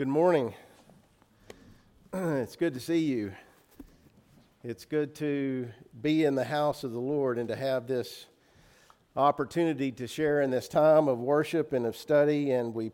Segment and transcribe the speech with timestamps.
[0.00, 0.54] Good morning.
[2.14, 3.34] It's good to see you.
[4.64, 5.68] It's good to
[6.00, 8.24] be in the house of the Lord and to have this
[9.14, 12.50] opportunity to share in this time of worship and of study.
[12.50, 12.92] And we,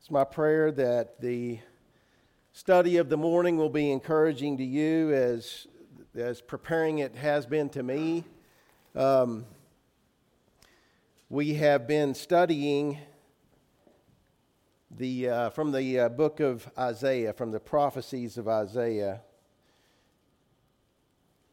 [0.00, 1.58] it's my prayer that the
[2.54, 5.66] study of the morning will be encouraging to you as,
[6.14, 8.24] as preparing it has been to me.
[8.94, 9.44] Um,
[11.28, 12.98] we have been studying
[14.96, 19.20] the, uh, from the uh, book of Isaiah, from the prophecies of Isaiah.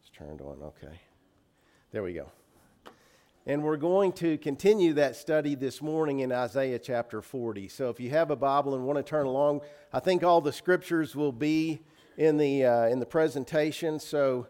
[0.02, 1.00] It's turned on, okay.
[1.92, 2.32] There we go.
[3.46, 7.68] And we're going to continue that study this morning in Isaiah chapter 40.
[7.70, 10.54] So if you have a Bible and want to turn along, I think all the
[10.54, 11.80] scriptures will be
[12.18, 14.00] in the, uh, in the presentation.
[14.00, 14.48] So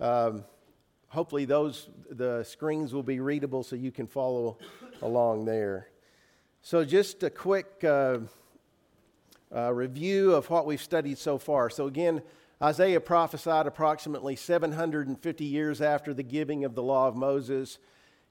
[0.00, 0.44] um,
[1.08, 4.58] hopefully those the screens will be readable so you can follow
[5.02, 5.89] along there.
[6.62, 8.18] So, just a quick uh,
[9.54, 11.70] uh, review of what we've studied so far.
[11.70, 12.20] So, again,
[12.62, 17.78] Isaiah prophesied approximately 750 years after the giving of the law of Moses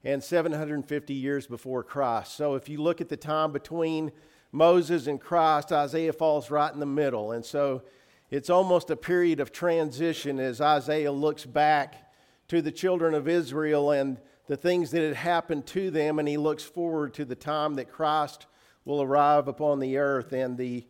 [0.04, 2.36] and 750 years before Christ.
[2.36, 4.12] So, if you look at the time between
[4.52, 7.32] Moses and Christ, Isaiah falls right in the middle.
[7.32, 7.82] And so,
[8.30, 12.14] it's almost a period of transition as Isaiah looks back
[12.50, 14.20] to the children of Israel and
[14.50, 17.92] the things that had happened to them, and he looks forward to the time that
[17.92, 18.48] Christ
[18.84, 20.88] will arrive upon the earth and the,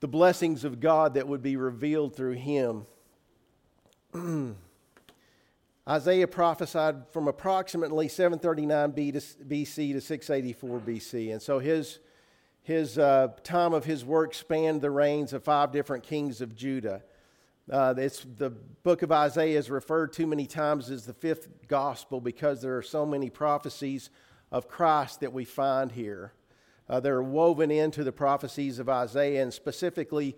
[0.00, 2.86] the blessings of God that would be revealed through him.
[5.86, 8.92] Isaiah prophesied from approximately 739
[9.46, 11.32] BC to 684 BC.
[11.32, 11.98] And so his,
[12.62, 17.02] his uh, time of his work spanned the reigns of five different kings of Judah.
[17.70, 18.52] Uh, the
[18.82, 22.82] book of Isaiah is referred to many times as the fifth gospel because there are
[22.82, 24.08] so many prophecies
[24.50, 26.32] of Christ that we find here.
[26.88, 30.34] Uh, they're woven into the prophecies of Isaiah, and specifically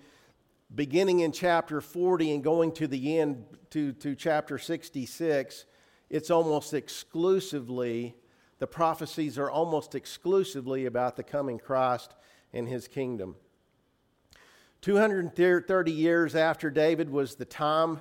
[0.75, 5.67] beginning in chapter 40 and going to the end to, to chapter 66,
[6.09, 8.17] it's almost exclusively,
[8.59, 12.13] the prophecies are almost exclusively about the coming Christ
[12.53, 13.37] and his kingdom.
[14.83, 18.01] 230 years after David was the time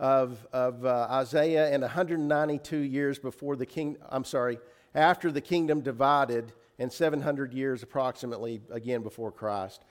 [0.00, 4.58] of, of uh, Isaiah, and 192 years before the king, I'm sorry,
[4.92, 9.84] after the kingdom divided, and 700 years approximately again before Christ.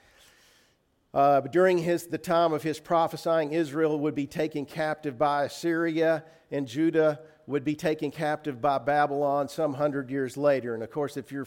[1.14, 6.22] Uh, during his, the time of his prophesying, Israel would be taken captive by Assyria,
[6.50, 10.74] and Judah would be taken captive by Babylon some hundred years later.
[10.74, 11.46] And of course, if you're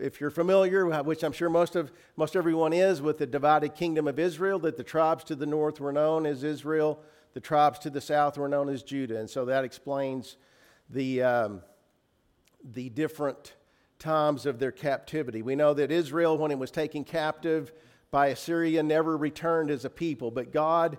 [0.00, 4.08] if you're familiar, which I'm sure most of most everyone is, with the divided kingdom
[4.08, 7.00] of Israel, that the tribes to the north were known as Israel,
[7.34, 10.36] the tribes to the south were known as Judah, and so that explains
[10.88, 11.62] the um,
[12.64, 13.54] the different
[13.98, 15.42] times of their captivity.
[15.42, 17.72] We know that Israel, when it was taken captive
[18.10, 20.98] by Assyria, never returned as a people, but God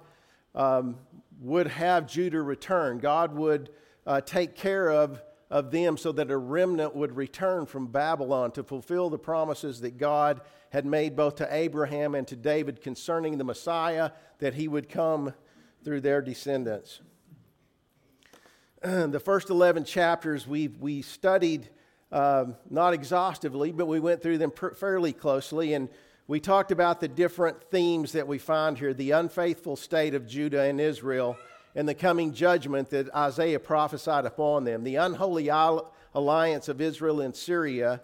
[0.56, 0.98] um,
[1.40, 3.00] would have Judah return.
[3.00, 3.70] God would
[4.06, 5.22] uh, take care of
[5.54, 10.00] of them so that a remnant would return from Babylon to fulfill the promises that
[10.00, 10.42] God
[10.72, 14.10] had made both to Abraham and to David concerning the Messiah,
[14.40, 15.32] that he would come
[15.84, 17.02] through their descendants.
[18.82, 21.70] the first 11 chapters we we studied
[22.12, 25.88] um, not exhaustively, but we went through them fairly closely, and
[26.28, 30.64] we talked about the different themes that we find here the unfaithful state of Judah
[30.64, 31.38] and Israel
[31.76, 35.50] and the coming judgment that Isaiah prophesied upon them, the unholy
[36.14, 38.02] alliance of Israel and Syria,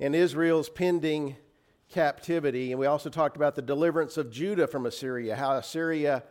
[0.00, 1.36] and Israel's pending
[1.90, 2.72] captivity.
[2.72, 6.24] And we also talked about the deliverance of Judah from Assyria, how Assyria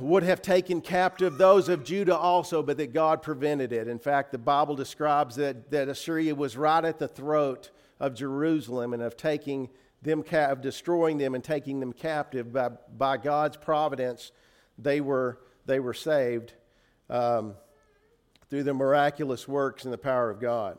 [0.00, 3.88] would have taken captive those of Judah also, but that God prevented it.
[3.88, 8.92] In fact, the Bible describes that, that Assyria was right at the throat of Jerusalem
[8.92, 9.68] and of taking
[10.02, 14.32] them, of destroying them and taking them captive by, by God's providence
[14.78, 16.52] they were, they were saved
[17.10, 17.54] um,
[18.50, 20.78] through the miraculous works and the power of God.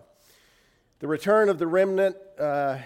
[0.99, 2.79] The return of the remnant uh,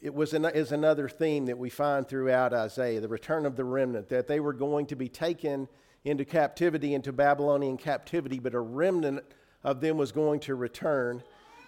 [0.00, 3.64] it was an, is another theme that we find throughout Isaiah the return of the
[3.64, 5.68] remnant, that they were going to be taken
[6.04, 9.24] into captivity, into Babylonian captivity, but a remnant
[9.62, 11.22] of them was going to return,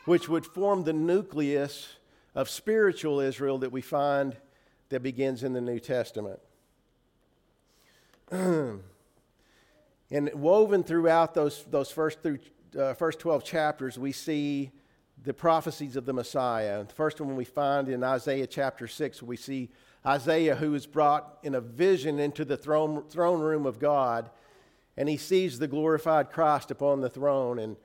[0.06, 1.96] which would form the nucleus
[2.34, 4.36] of spiritual Israel that we find
[4.88, 6.40] that begins in the New Testament.
[10.10, 12.38] and woven throughout those, those first, through,
[12.78, 14.70] uh, first 12 chapters, we see
[15.22, 16.82] the prophecies of the Messiah.
[16.82, 19.68] The first one we find in Isaiah chapter 6, we see
[20.06, 24.30] Isaiah who is brought in a vision into the throne, throne room of God,
[24.96, 27.58] and he sees the glorified Christ upon the throne.
[27.58, 27.76] And,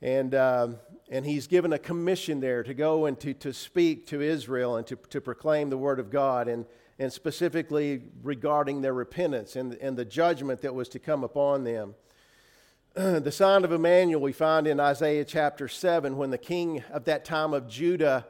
[0.00, 0.76] And, um,
[1.10, 4.86] and he's given a commission there to go and to, to speak to Israel and
[4.86, 6.64] to, to proclaim the word of God, and,
[6.98, 11.94] and specifically regarding their repentance and, and the judgment that was to come upon them.
[12.94, 17.24] the sign of Emmanuel we find in Isaiah chapter 7 when the king of that
[17.24, 18.26] time of Judah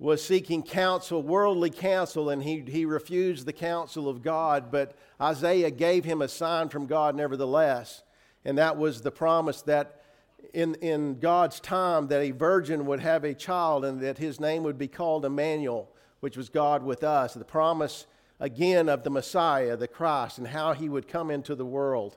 [0.00, 4.72] was seeking counsel, worldly counsel, and he, he refused the counsel of God.
[4.72, 8.02] But Isaiah gave him a sign from God nevertheless.
[8.44, 10.02] And that was the promise that
[10.54, 14.62] in, in God's time that a virgin would have a child and that his name
[14.62, 15.90] would be called Emmanuel,
[16.20, 17.34] which was God with us.
[17.34, 18.06] The promise
[18.38, 22.16] again of the Messiah, the Christ, and how he would come into the world.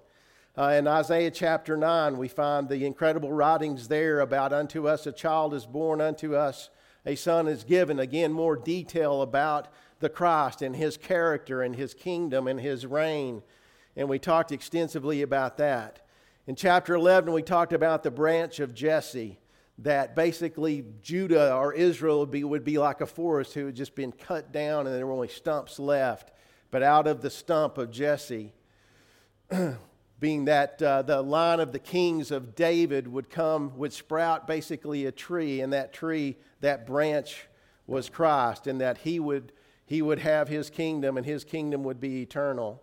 [0.55, 5.11] Uh, in Isaiah chapter 9, we find the incredible writings there about unto us a
[5.11, 6.69] child is born, unto us
[7.05, 7.99] a son is given.
[7.99, 9.67] Again, more detail about
[9.99, 13.41] the Christ and his character and his kingdom and his reign.
[13.95, 16.05] And we talked extensively about that.
[16.45, 19.39] In chapter 11, we talked about the branch of Jesse,
[19.79, 23.95] that basically Judah or Israel would be, would be like a forest who had just
[23.95, 26.31] been cut down and there were only stumps left.
[26.71, 28.53] But out of the stump of Jesse,
[30.19, 35.05] being that uh, the line of the kings of David would come, would sprout basically
[35.05, 37.47] a tree, and that tree, that branch
[37.87, 39.51] was Christ, and that he would,
[39.85, 42.81] he would have his kingdom, and his kingdom would be eternal.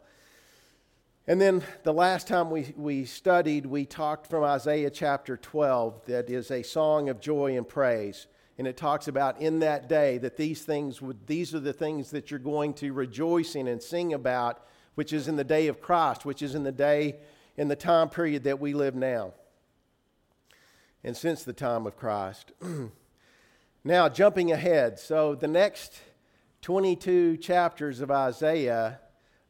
[1.26, 6.30] And then the last time we, we studied, we talked from Isaiah chapter 12, that
[6.30, 8.26] is a song of joy and praise.
[8.58, 12.10] And it talks about in that day that these things would, these are the things
[12.10, 15.80] that you're going to rejoice in and sing about which is in the day of
[15.80, 17.16] Christ, which is in the day,
[17.56, 19.32] in the time period that we live now,
[21.02, 22.52] and since the time of Christ.
[23.84, 26.00] now, jumping ahead, so the next
[26.62, 29.00] 22 chapters of Isaiah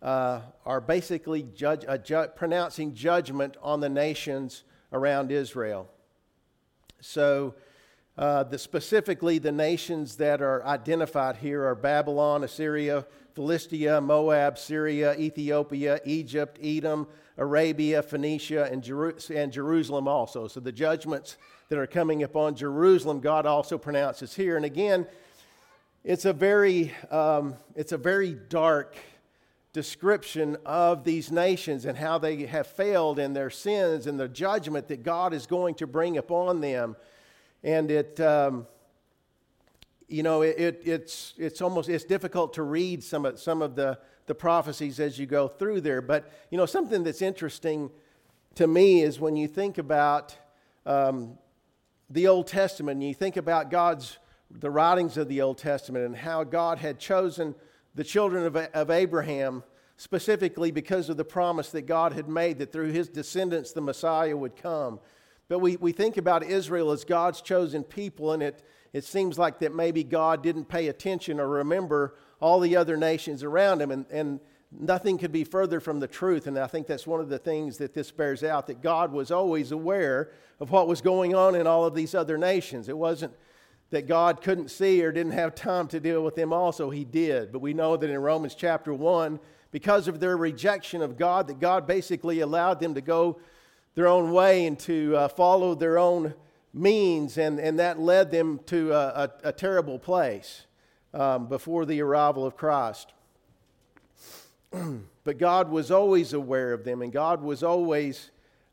[0.02, 5.88] uh, are basically judge, uh, ju- pronouncing judgment on the nations around Israel.
[7.00, 7.54] So,
[8.18, 15.16] uh, the, specifically, the nations that are identified here are Babylon, Assyria, Philistia, Moab, Syria,
[15.16, 17.06] Ethiopia, Egypt, Edom,
[17.38, 20.48] Arabia, Phoenicia, and, Jeru- and Jerusalem also.
[20.48, 21.38] So the judgments
[21.68, 24.56] that are coming upon Jerusalem, God also pronounces here.
[24.56, 25.06] And again,
[26.04, 28.96] it's a very, um, it's a very dark
[29.72, 34.88] description of these nations and how they have failed in their sins and the judgment
[34.88, 36.96] that God is going to bring upon them.
[37.62, 38.66] And it, um,
[40.08, 43.76] you know, it, it, it's, it's almost, it's difficult to read some of, some of
[43.76, 46.02] the, the prophecies as you go through there.
[46.02, 47.90] But, you know, something that's interesting
[48.56, 50.36] to me is when you think about
[50.84, 51.38] um,
[52.08, 54.18] the Old Testament, and you think about God's,
[54.50, 57.54] the writings of the Old Testament and how God had chosen
[57.94, 59.62] the children of, of Abraham
[59.96, 64.36] specifically because of the promise that God had made that through his descendants the Messiah
[64.36, 64.98] would come.
[65.48, 69.58] But we, we think about Israel as God's chosen people, and it, it seems like
[69.58, 74.06] that maybe God didn't pay attention or remember all the other nations around him, and,
[74.10, 74.40] and
[74.72, 76.46] nothing could be further from the truth.
[76.46, 79.30] And I think that's one of the things that this bears out that God was
[79.30, 82.88] always aware of what was going on in all of these other nations.
[82.88, 83.34] It wasn't
[83.90, 87.52] that God couldn't see or didn't have time to deal with them also, He did.
[87.52, 89.38] But we know that in Romans chapter 1,
[89.72, 93.38] because of their rejection of God, that God basically allowed them to go
[93.94, 96.34] their own way and to uh, follow their own
[96.72, 100.66] means, and, and that led them to a, a, a terrible place
[101.12, 103.12] um, before the arrival of Christ.
[105.24, 108.30] but God was always aware of them, and God was always,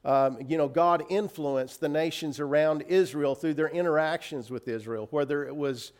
[0.08, 5.46] um, you know, God influenced the nations around Israel through their interactions with Israel, whether
[5.46, 5.92] it was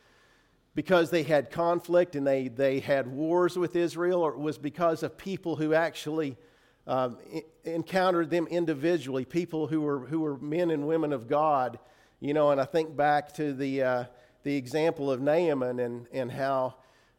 [0.76, 5.04] because they had conflict and they, they had wars with Israel, or it was because
[5.04, 6.38] of people who actually
[6.88, 7.18] um,
[7.66, 11.78] encountered them individually, people who were, who were men and women of God.
[12.22, 14.04] You know, and I think back to the, uh,
[14.44, 16.76] the example of Naaman and, and how,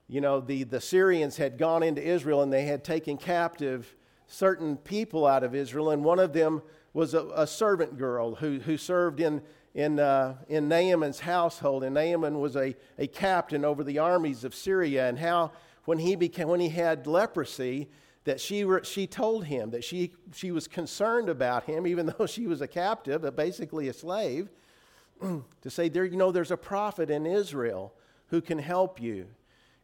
[0.09, 3.95] you know, the, the Syrians had gone into Israel and they had taken captive
[4.29, 8.59] certain people out of Israel, and one of them was a, a servant girl who,
[8.61, 9.43] who served in,
[9.75, 11.85] in, uh, in Naaman's household.
[11.85, 15.53] And Naaman was a, a captain over the armies of Syria, and how
[15.85, 17.89] when he, became, when he had leprosy,
[18.25, 22.47] that she, she told him that she, she was concerned about him, even though she
[22.47, 24.51] was a captive, but basically a slave,
[25.21, 27.95] to say, there, you know, there's a prophet in Israel
[28.27, 29.27] who can help you.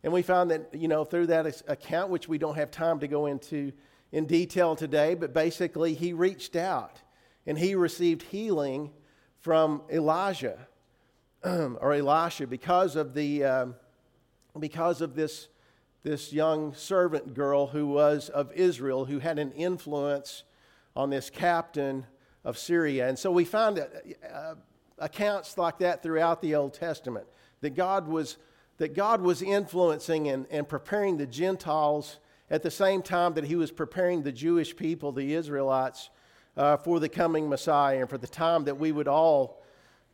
[0.03, 3.09] And we found that, you know, through that account, which we don't have time to
[3.09, 3.73] go into
[4.15, 7.03] in detail today, but basically he reached out
[7.47, 8.93] and he received healing
[9.41, 10.69] from Elijah
[11.45, 13.75] or Elisha because of the um,
[14.61, 15.49] because of this
[16.05, 20.45] this young servant girl who was of Israel, who had an influence
[20.95, 22.07] on this captain
[22.45, 23.09] of Syria.
[23.09, 24.55] And so we find that uh,
[25.01, 27.27] accounts like that throughout the Old Testament
[27.63, 28.37] that God was,
[28.77, 32.19] that God was influencing and, and preparing the Gentiles
[32.51, 36.11] at the same time that he was preparing the Jewish people, the Israelites,
[36.57, 39.63] uh, for the coming Messiah and for the time that we would all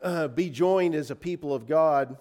[0.03, 2.17] uh, be joined as a people of God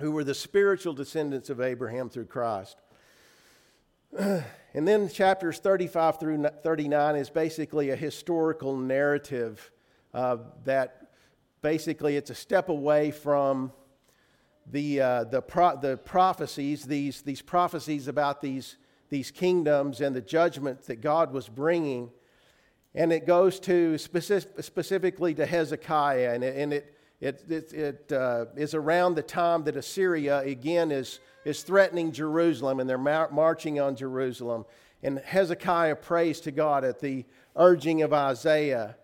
[0.00, 2.76] who were the spiritual descendants of Abraham through Christ.
[4.72, 9.70] And then chapters 35 through 39 is basically a historical narrative
[10.14, 11.10] uh, that
[11.60, 13.72] basically it's a step away from
[14.66, 18.76] the, uh, the, pro- the prophecies, these, these prophecies about these,
[19.10, 22.10] these kingdoms and the judgment that God was bringing.
[22.94, 28.12] And it goes to specific, specifically to Hezekiah, and it, and it, it, it, it
[28.12, 33.30] uh, is around the time that Assyria again is, is threatening Jerusalem, and they're mar-
[33.30, 34.64] marching on Jerusalem.
[35.02, 37.24] And Hezekiah prays to God at the
[37.54, 38.96] urging of Isaiah,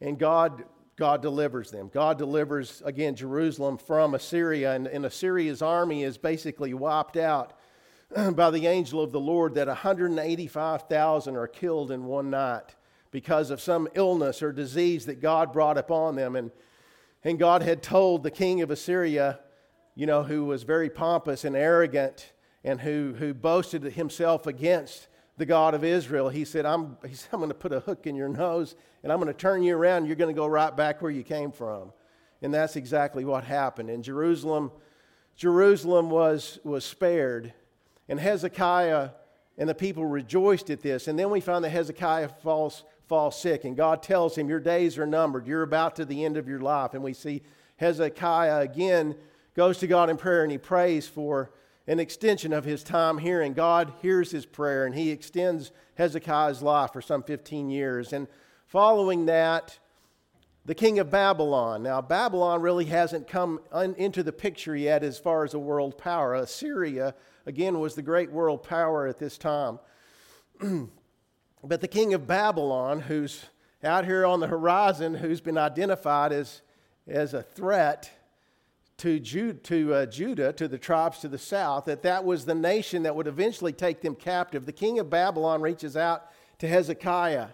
[0.00, 0.64] and God
[0.98, 1.88] God delivers them.
[1.94, 7.52] God delivers, again, Jerusalem from Assyria, and, and Assyria's army is basically wiped out
[8.34, 12.74] by the angel of the Lord, that 185,000 are killed in one night
[13.10, 16.36] because of some illness or disease that God brought upon them.
[16.36, 16.50] And,
[17.24, 19.40] and God had told the king of Assyria,
[19.94, 22.32] you know, who was very pompous and arrogant
[22.64, 26.96] and who, who boasted himself against the God of Israel, he said, I'm,
[27.32, 29.76] I'm going to put a hook in your nose and I'm going to turn you
[29.76, 29.98] around.
[29.98, 31.92] And You're going to go right back where you came from.
[32.42, 33.90] And that's exactly what happened.
[33.90, 34.70] And Jerusalem,
[35.36, 37.52] Jerusalem was, was spared.
[38.08, 39.10] And Hezekiah
[39.56, 41.08] and the people rejoiced at this.
[41.08, 43.64] And then we find that Hezekiah falls, falls sick.
[43.64, 45.46] And God tells him, Your days are numbered.
[45.46, 46.94] You're about to the end of your life.
[46.94, 47.42] And we see
[47.76, 49.14] Hezekiah again
[49.54, 51.50] goes to God in prayer and he prays for
[51.88, 56.60] an extension of his time here, and God hears his prayer, and he extends Hezekiah's
[56.60, 58.12] life for some 15 years.
[58.12, 58.28] And
[58.66, 59.78] following that,
[60.66, 61.82] the king of Babylon.
[61.82, 65.96] Now, Babylon really hasn't come un- into the picture yet as far as a world
[65.96, 66.34] power.
[66.34, 67.14] Assyria,
[67.48, 69.78] again, was the great world power at this time.
[71.64, 73.46] but the king of Babylon, who's
[73.82, 76.60] out here on the horizon, who's been identified as,
[77.06, 78.12] as a threat,
[78.98, 82.54] to, Jude, to uh, Judah, to the tribes to the south, that that was the
[82.54, 84.66] nation that would eventually take them captive.
[84.66, 86.26] The king of Babylon reaches out
[86.58, 87.48] to Hezekiah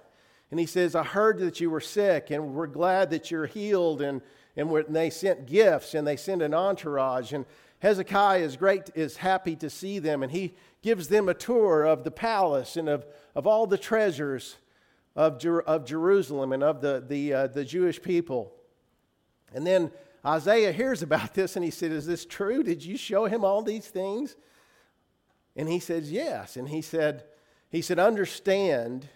[0.51, 4.01] and he says, I heard that you were sick and we're glad that you're healed.
[4.01, 4.23] And,
[4.57, 7.33] and, and they sent gifts and they sent an entourage.
[7.33, 7.45] And
[7.85, 10.23] Hezekiah is great, is happy to see them.
[10.23, 14.57] And he gives them a tour of the palace and of, of all the treasures
[15.15, 18.55] of, Jer- of Jerusalem and of the, the, uh, the Jewish people.
[19.53, 19.93] And then
[20.25, 22.63] Isaiah hears about this and he said, Is this true?
[22.63, 24.35] Did you show him all these things?
[25.55, 26.57] And he says, Yes.
[26.57, 27.25] And he said,
[27.69, 29.11] he said, understand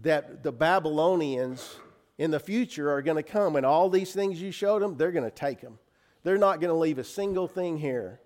[0.00, 1.76] that the Babylonians
[2.16, 5.12] in the future are going to come and all these things you showed them, they're
[5.12, 5.78] going to take them.
[6.24, 8.20] They're not going to leave a single thing here.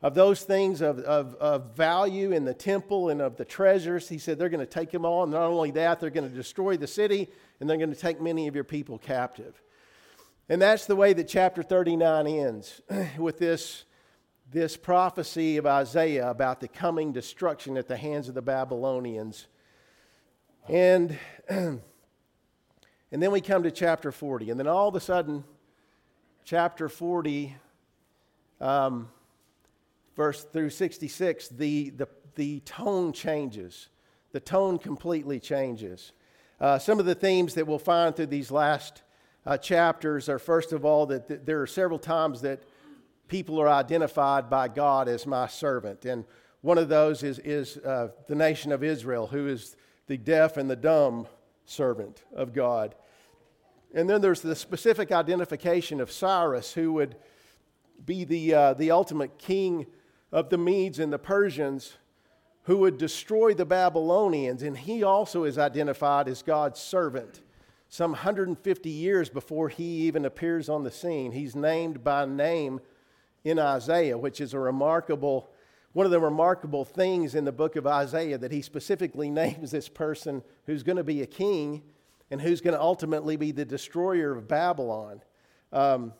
[0.00, 4.18] Of those things of, of, of value in the temple and of the treasures, he
[4.18, 5.24] said they're going to take them all.
[5.24, 8.20] And not only that, they're going to destroy the city and they're going to take
[8.20, 9.60] many of your people captive.
[10.48, 12.80] And that's the way that chapter 39 ends
[13.18, 13.84] with this,
[14.52, 19.48] this prophecy of Isaiah about the coming destruction at the hands of the Babylonians.
[20.68, 21.18] And,
[21.48, 21.82] and
[23.10, 24.50] then we come to chapter 40.
[24.50, 25.42] And then all of a sudden,
[26.48, 27.54] chapter 40,
[28.62, 29.10] um,
[30.16, 33.90] verse through 66, the, the, the tone changes.
[34.32, 36.12] The tone completely changes.
[36.58, 39.02] Uh, some of the themes that we'll find through these last
[39.44, 42.62] uh, chapters are first of all that th- there are several times that
[43.28, 46.06] people are identified by God as my servant.
[46.06, 46.24] And
[46.62, 49.76] one of those is, is uh, the nation of Israel, who is
[50.06, 51.26] the deaf and the dumb
[51.66, 52.94] servant of God.
[53.94, 57.16] And then there's the specific identification of Cyrus, who would
[58.04, 59.86] be the, uh, the ultimate king
[60.30, 61.94] of the Medes and the Persians,
[62.64, 64.62] who would destroy the Babylonians.
[64.62, 67.40] And he also is identified as God's servant
[67.88, 71.32] some 150 years before he even appears on the scene.
[71.32, 72.80] He's named by name
[73.44, 75.50] in Isaiah, which is a remarkable,
[75.94, 79.88] one of the remarkable things in the book of Isaiah that he specifically names this
[79.88, 81.82] person who's going to be a king
[82.30, 85.22] and who's going to ultimately be the destroyer of Babylon.
[85.72, 86.12] Um,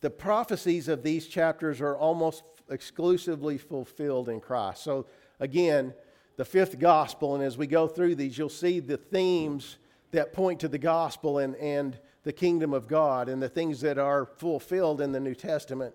[0.00, 4.82] the prophecies of these chapters are almost exclusively fulfilled in Christ.
[4.82, 5.06] So,
[5.40, 5.94] again,
[6.36, 9.78] the fifth gospel, and as we go through these, you'll see the themes
[10.12, 13.98] that point to the gospel and, and the kingdom of God and the things that
[13.98, 15.94] are fulfilled in the New Testament.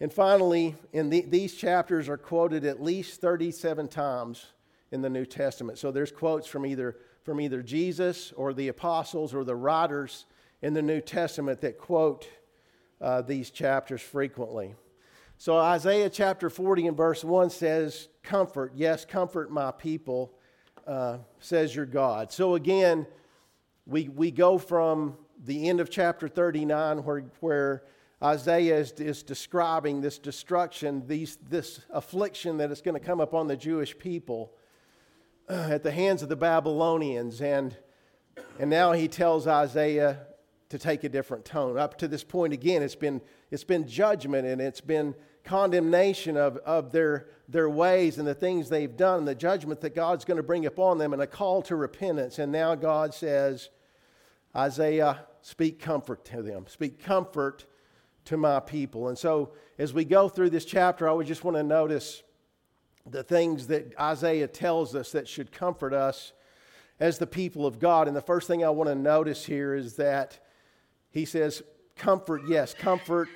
[0.00, 4.46] And finally, in the, these chapters are quoted at least 37 times
[4.90, 5.78] in the New Testament.
[5.78, 10.26] So there's quotes from either, from either Jesus or the apostles or the writers
[10.62, 12.28] in the New Testament that quote
[13.00, 14.74] uh, these chapters frequently.
[15.38, 20.34] So, Isaiah chapter 40 and verse 1 says, Comfort, yes, comfort my people,
[20.86, 22.30] uh, says your God.
[22.30, 23.06] So, again,
[23.86, 27.82] we, we go from the end of chapter 39, where, where
[28.22, 33.46] Isaiah is, is describing this destruction, these, this affliction that is going to come upon
[33.46, 34.52] the Jewish people
[35.50, 37.42] Uh, at the hands of the Babylonians.
[37.42, 37.76] And,
[38.60, 40.18] and now he tells Isaiah
[40.68, 41.76] to take a different tone.
[41.76, 46.58] Up to this point, again, it's been, it's been judgment and it's been condemnation of,
[46.58, 50.36] of their, their ways and the things they've done, and the judgment that God's going
[50.36, 52.38] to bring upon them, and a call to repentance.
[52.38, 53.70] And now God says,
[54.54, 56.66] Isaiah, speak comfort to them.
[56.68, 57.66] Speak comfort
[58.26, 59.08] to my people.
[59.08, 62.22] And so, as we go through this chapter, I would just want to notice
[63.08, 66.32] the things that Isaiah tells us that should comfort us
[66.98, 68.08] as the people of God.
[68.08, 70.38] And the first thing I want to notice here is that
[71.10, 71.62] he says,
[71.96, 73.28] Comfort, yes, comfort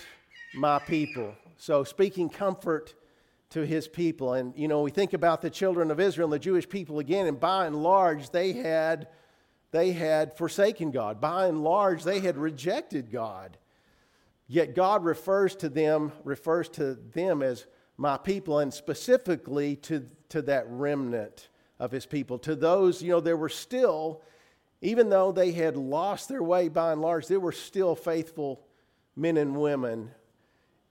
[0.55, 1.35] my people.
[1.59, 2.95] So, speaking comfort
[3.55, 4.35] to his people.
[4.35, 7.27] And, you know, we think about the children of Israel and the Jewish people again,
[7.27, 9.07] and by and large, they had,
[9.71, 11.21] they had forsaken God.
[11.21, 13.57] By and large, they had rejected God.
[14.49, 17.67] Yet God refers to them, refers to them as
[17.97, 21.49] my people, and specifically to, to that remnant
[21.79, 22.39] of his people.
[22.41, 24.23] To those, you know, there were still,
[24.81, 28.67] even though they had lost their way by and large, there were still faithful
[29.17, 30.11] men and women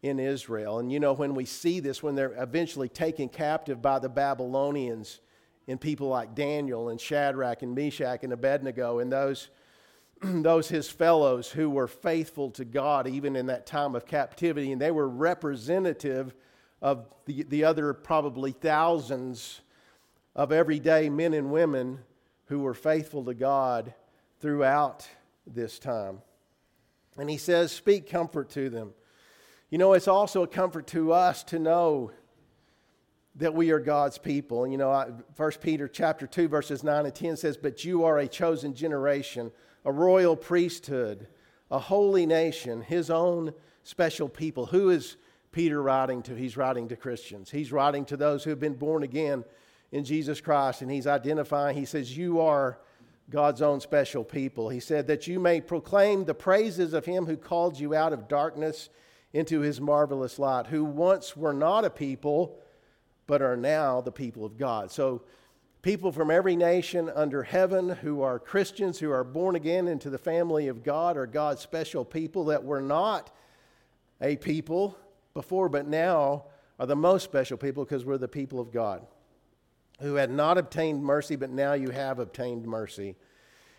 [0.01, 0.79] in Israel.
[0.79, 5.19] And you know, when we see this, when they're eventually taken captive by the Babylonians,
[5.67, 9.49] and people like Daniel and Shadrach and Meshach and Abednego and those,
[10.21, 14.81] those his fellows who were faithful to God even in that time of captivity, and
[14.81, 16.35] they were representative
[16.83, 19.61] of the, the other probably thousands
[20.35, 21.99] of everyday men and women
[22.47, 23.93] who were faithful to God
[24.41, 25.07] throughout
[25.47, 26.21] this time.
[27.17, 28.93] And he says, Speak comfort to them.
[29.69, 32.11] You know, it's also a comfort to us to know
[33.37, 34.67] that we are God's people.
[34.67, 38.27] You know, 1 Peter chapter 2 verses 9 and 10 says, "But you are a
[38.27, 39.51] chosen generation,
[39.85, 41.27] a royal priesthood,
[41.71, 45.17] a holy nation, his own special people." Who is
[45.53, 46.35] Peter writing to?
[46.35, 47.49] He's writing to Christians.
[47.49, 49.45] He's writing to those who have been born again
[49.93, 52.79] in Jesus Christ and he's identifying, he says, "You are
[53.29, 57.37] God's own special people." He said that you may proclaim the praises of him who
[57.37, 58.89] called you out of darkness
[59.33, 62.59] into his marvelous light, who once were not a people,
[63.27, 64.91] but are now the people of God.
[64.91, 65.21] So,
[65.83, 70.17] people from every nation under heaven who are Christians, who are born again into the
[70.17, 73.31] family of God, are God's special people that were not
[74.21, 74.97] a people
[75.33, 76.45] before, but now
[76.79, 79.05] are the most special people because we're the people of God
[79.99, 83.15] who had not obtained mercy, but now you have obtained mercy.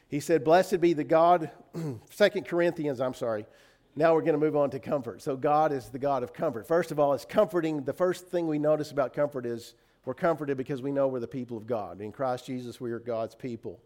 [0.09, 1.51] He said, Blessed be the God,
[2.11, 3.47] Second Corinthians, I'm sorry,
[3.95, 5.23] now we're going to move on to comfort.
[5.23, 6.67] So, God is the God of comfort.
[6.67, 7.85] First of all, it's comforting.
[7.85, 11.29] The first thing we notice about comfort is we're comforted because we know we're the
[11.29, 12.01] people of God.
[12.01, 13.81] In Christ Jesus, we are God's people.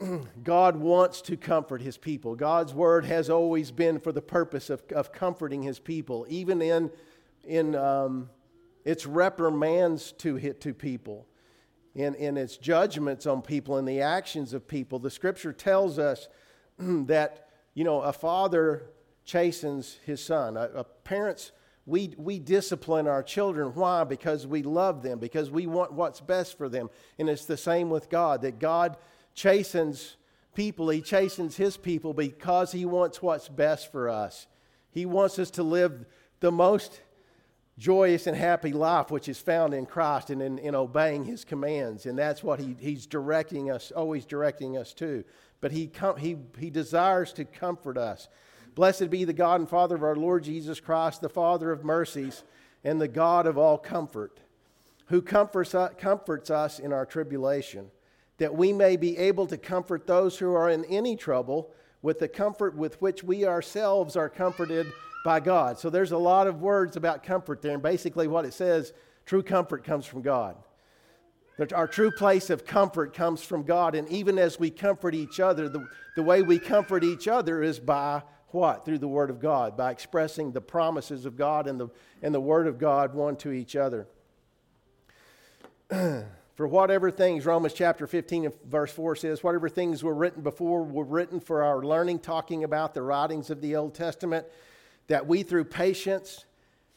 [0.44, 2.34] God wants to comfort his people.
[2.34, 6.90] God's word has always been for the purpose of, of comforting his people, even in,
[7.44, 8.30] in um,
[8.84, 11.26] its reprimands to, to people,
[11.94, 14.98] in, in its judgments on people, and the actions of people.
[14.98, 16.28] The scripture tells us
[16.78, 18.90] that you know, a father
[19.24, 20.56] chastens his son.
[20.56, 21.52] A, a parents,
[21.86, 23.74] we, we discipline our children.
[23.74, 24.04] Why?
[24.04, 26.90] Because we love them, because we want what's best for them.
[27.18, 28.96] And it's the same with God, that God
[29.34, 30.16] chastens
[30.54, 30.88] people.
[30.88, 34.46] He chastens his people because he wants what's best for us.
[34.90, 36.04] He wants us to live
[36.40, 37.00] the most
[37.78, 42.06] joyous and happy life which is found in Christ and in, in obeying his commands.
[42.06, 45.24] And that's what he, he's directing us, always directing us to
[45.62, 48.28] but he, com- he, he desires to comfort us.
[48.74, 52.42] Blessed be the God and Father of our Lord Jesus Christ, the Father of mercies
[52.84, 54.40] and the God of all comfort,
[55.06, 57.90] who comforts, uh, comforts us in our tribulation,
[58.38, 61.70] that we may be able to comfort those who are in any trouble
[62.02, 64.86] with the comfort with which we ourselves are comforted
[65.24, 65.78] by God.
[65.78, 68.92] So there's a lot of words about comfort there, and basically what it says
[69.24, 70.56] true comfort comes from God.
[71.72, 73.94] Our true place of comfort comes from God.
[73.94, 77.78] And even as we comfort each other, the, the way we comfort each other is
[77.78, 78.84] by what?
[78.84, 81.88] Through the Word of God, by expressing the promises of God and the,
[82.20, 84.08] and the Word of God one to each other.
[86.54, 90.82] for whatever things, Romans chapter 15 and verse 4 says, whatever things were written before
[90.82, 94.46] were written for our learning, talking about the writings of the Old Testament,
[95.06, 96.44] that we through patience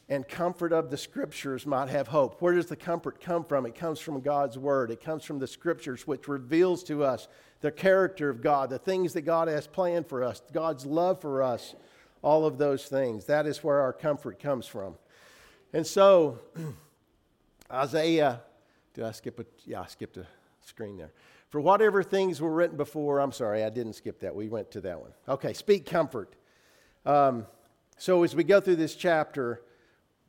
[0.08, 2.40] and comfort of the scriptures might have hope.
[2.40, 3.66] Where does the comfort come from?
[3.66, 4.90] It comes from God's word.
[4.90, 7.26] It comes from the scriptures, which reveals to us
[7.60, 11.42] the character of God, the things that God has planned for us, God's love for
[11.42, 11.74] us,
[12.22, 13.24] all of those things.
[13.24, 14.94] That is where our comfort comes from.
[15.72, 16.38] And so,
[17.72, 18.42] Isaiah,
[18.96, 20.26] did I skip a, yeah, I skipped a
[20.62, 21.12] screen there.
[21.50, 24.34] For whatever things were written before, I'm sorry, I didn't skip that.
[24.34, 25.12] We went to that one.
[25.28, 26.34] Okay, speak comfort.
[27.04, 27.46] Um,
[27.98, 29.60] so as we go through this chapter,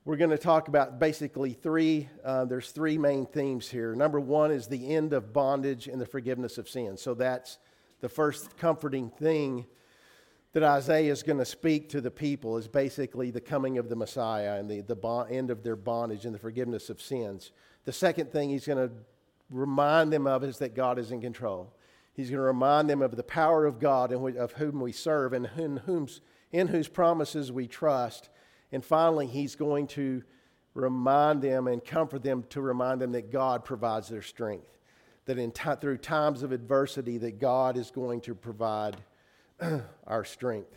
[0.03, 4.51] we're going to talk about basically three uh, there's three main themes here number one
[4.51, 7.57] is the end of bondage and the forgiveness of sin so that's
[7.99, 9.65] the first comforting thing
[10.53, 13.97] that isaiah is going to speak to the people is basically the coming of the
[13.97, 17.51] messiah and the, the end of their bondage and the forgiveness of sins
[17.87, 18.93] the second thing he's going to
[19.49, 21.73] remind them of is that god is in control
[22.13, 25.33] he's going to remind them of the power of god and of whom we serve
[25.33, 26.21] and in whose,
[26.51, 28.29] in whose promises we trust
[28.71, 30.23] and finally, he's going to
[30.73, 34.77] remind them and comfort them to remind them that God provides their strength.
[35.25, 38.97] That in t- through times of adversity, that God is going to provide
[40.07, 40.75] our strength.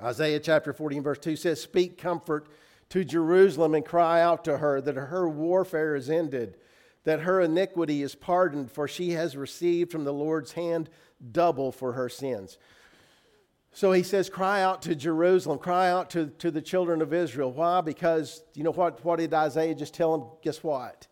[0.00, 2.48] Isaiah chapter 14, verse 2 says, Speak comfort
[2.90, 6.56] to Jerusalem and cry out to her that her warfare is ended,
[7.04, 10.88] that her iniquity is pardoned, for she has received from the Lord's hand
[11.32, 12.58] double for her sins.
[13.72, 17.52] So he says, Cry out to Jerusalem, cry out to, to the children of Israel.
[17.52, 17.80] Why?
[17.80, 20.28] Because, you know what, what did Isaiah just tell them?
[20.42, 21.06] Guess what?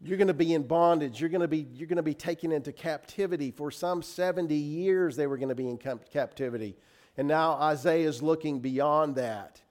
[0.00, 1.20] You're going to be in bondage.
[1.20, 3.50] You're going to be, you're going to be taken into captivity.
[3.50, 6.76] For some 70 years, they were going to be in captivity.
[7.16, 9.62] And now Isaiah is looking beyond that.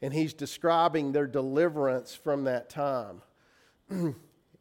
[0.00, 3.22] And he's describing their deliverance from that time.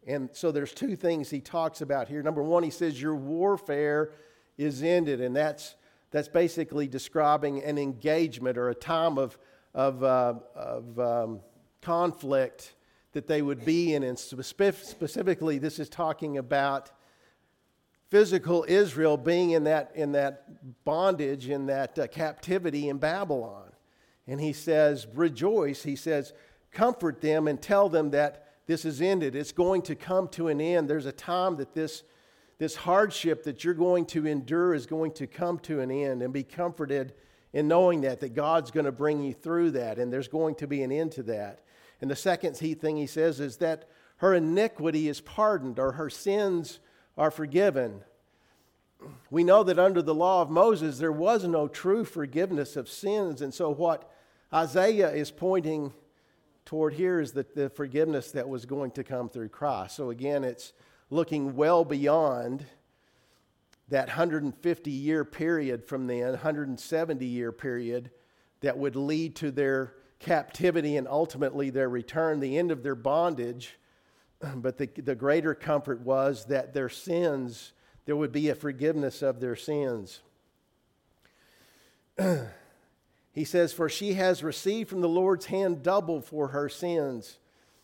[0.08, 2.23] and so there's two things he talks about here.
[2.23, 4.12] Number one, he says, Your warfare
[4.58, 5.21] is ended.
[5.21, 5.76] And that's
[6.12, 9.38] that's basically describing an engagement or a time of,
[9.73, 11.41] of, uh, of um,
[11.82, 12.76] conflict
[13.12, 14.04] that they would be in.
[14.04, 16.91] And specifically, this is talking about
[18.10, 23.67] physical Israel being in that, in that bondage, in that uh, captivity in Babylon.
[24.28, 25.84] And he says, Rejoice.
[25.84, 26.34] He says,
[26.72, 29.36] Comfort them and tell them that this is ended.
[29.36, 30.90] It's going to come to an end.
[30.90, 32.04] There's a time that this
[32.58, 36.34] this hardship that you're going to endure is going to come to an end and
[36.34, 37.13] be comforted
[37.54, 40.68] in knowing that, that God's going to bring you through that and there's going to
[40.68, 41.62] be an end to that.
[42.02, 43.88] And the second thing he says is that
[44.18, 46.80] her iniquity is pardoned or her sins
[47.18, 48.02] are forgiven.
[49.30, 53.44] We know that under the law of Moses, there was no true forgiveness of sins.
[53.44, 54.10] And so, what
[54.54, 55.92] Isaiah is pointing
[56.64, 59.96] toward here is that the forgiveness that was going to come through Christ.
[59.96, 60.74] So, again, it's
[61.10, 62.66] looking well beyond
[63.90, 68.12] that 150 year period from then, 170 year period
[68.62, 73.78] that would lead to their captivity and ultimately their return, the end of their bondage.
[74.56, 77.74] But the, the greater comfort was that their sins,
[78.06, 80.22] there would be a forgiveness of their sins.
[83.38, 87.38] he says, For she has received from the Lord's hand double for her sins.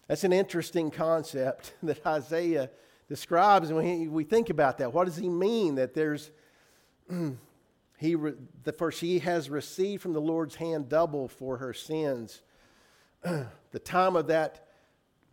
[0.08, 2.72] That's an interesting concept that Isaiah
[3.08, 4.94] describes, and we, we think about that.
[4.94, 6.32] What does he mean that there's,
[8.00, 8.16] he,
[8.64, 12.42] the, for she has received from the Lord's hand double for her sins.
[13.22, 14.68] the time of that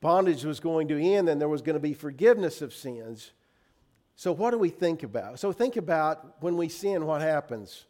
[0.02, 3.30] bondage was going to end, and there was going to be forgiveness of sins.
[4.16, 5.38] So, what do we think about?
[5.38, 7.87] So, think about when we sin, what happens?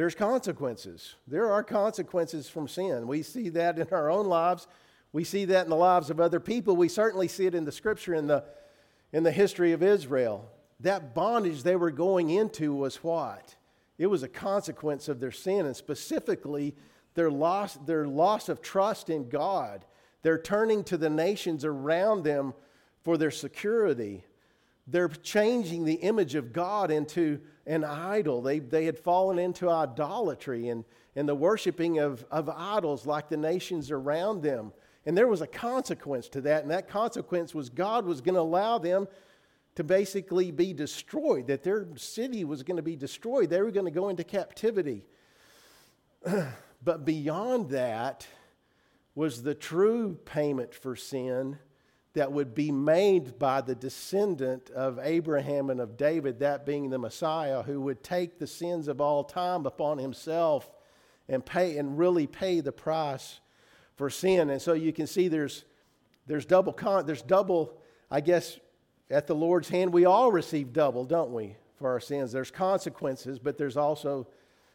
[0.00, 1.16] There's consequences.
[1.26, 3.06] There are consequences from sin.
[3.06, 4.66] We see that in our own lives.
[5.12, 6.74] We see that in the lives of other people.
[6.74, 8.44] We certainly see it in the scripture in the
[9.12, 10.50] in the history of Israel.
[10.80, 13.54] That bondage they were going into was what?
[13.98, 16.74] It was a consequence of their sin, and specifically
[17.12, 19.84] their loss, their loss of trust in God.
[20.22, 22.54] They're turning to the nations around them
[23.02, 24.24] for their security.
[24.90, 28.42] They're changing the image of God into an idol.
[28.42, 33.36] They, they had fallen into idolatry and, and the worshiping of, of idols like the
[33.36, 34.72] nations around them.
[35.06, 38.40] And there was a consequence to that, and that consequence was God was going to
[38.40, 39.06] allow them
[39.76, 43.48] to basically be destroyed, that their city was going to be destroyed.
[43.48, 45.06] They were going to go into captivity.
[46.84, 48.26] but beyond that
[49.14, 51.58] was the true payment for sin
[52.14, 56.98] that would be made by the descendant of Abraham and of David, that being the
[56.98, 60.68] Messiah, who would take the sins of all time upon himself
[61.28, 63.38] and pay and really pay the price
[63.94, 64.50] for sin.
[64.50, 65.64] And so you can see there's,
[66.26, 67.78] there's double, con- there's double,
[68.10, 68.58] I guess,
[69.08, 72.32] at the Lord's hand, we all receive double, don't we, for our sins?
[72.32, 74.26] There's consequences, but there's also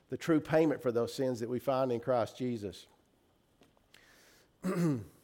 [0.10, 2.88] the true payment for those sins that we find in Christ Jesus.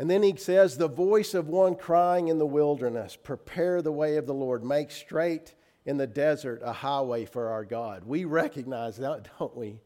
[0.00, 4.16] and then he says, The voice of one crying in the wilderness, prepare the way
[4.16, 8.04] of the Lord, make straight in the desert a highway for our God.
[8.06, 9.80] We recognize that, don't we?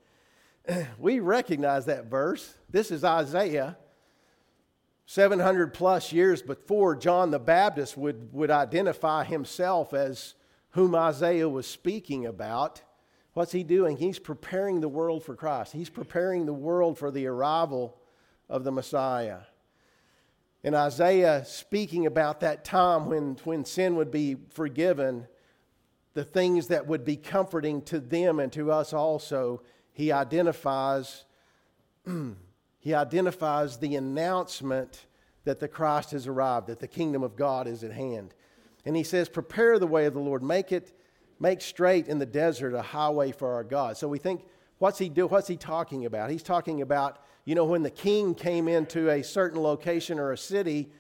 [1.00, 2.54] We recognize that verse.
[2.70, 3.76] This is Isaiah.
[5.06, 10.34] 700 plus years before John the Baptist would, would identify himself as
[10.70, 12.82] whom Isaiah was speaking about.
[13.32, 13.96] What's he doing?
[13.96, 15.72] He's preparing the world for Christ.
[15.72, 17.98] He's preparing the world for the arrival
[18.48, 19.40] of the Messiah.
[20.64, 25.28] And Isaiah speaking about that time when, when sin would be forgiven,
[26.14, 31.24] the things that would be comforting to them and to us also, he identifies
[32.80, 35.06] he identifies the announcement
[35.44, 38.34] that the Christ has arrived, that the kingdom of God is at hand.
[38.84, 40.92] And he says, Prepare the way of the Lord, make it,
[41.40, 43.96] make straight in the desert a highway for our God.
[43.96, 44.44] So we think,
[44.78, 45.26] what's he do?
[45.26, 46.30] What's he talking about?
[46.30, 50.38] He's talking about, you know, when the king came into a certain location or a
[50.38, 50.90] city,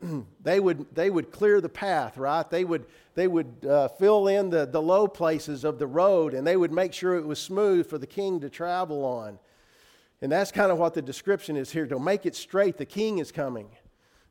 [0.42, 2.48] they would, they would clear the path, right?
[2.48, 6.46] They would, they would uh, fill in the, the low places of the road and
[6.46, 9.38] they would make sure it was smooth for the king to travel on.
[10.20, 13.18] And that's kind of what the description is here to make it straight, the king
[13.18, 13.68] is coming.